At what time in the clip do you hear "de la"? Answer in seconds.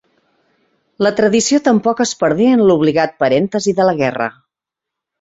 3.83-3.99